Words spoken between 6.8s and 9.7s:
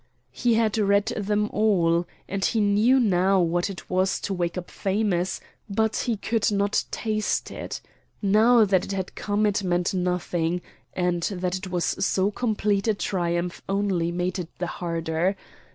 taste it. Now that it had come it